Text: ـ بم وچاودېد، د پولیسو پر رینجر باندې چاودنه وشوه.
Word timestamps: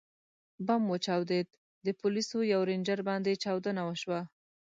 ـ 0.33 0.65
بم 0.67 0.83
وچاودېد، 0.93 1.49
د 1.85 1.87
پولیسو 1.99 2.37
پر 2.51 2.59
رینجر 2.69 2.99
باندې 3.09 3.39
چاودنه 3.43 3.81
وشوه. 3.85 4.19